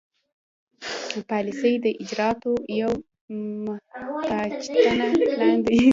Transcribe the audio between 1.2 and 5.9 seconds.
پالیسي د اجرااتو یو محتاطانه پلان دی.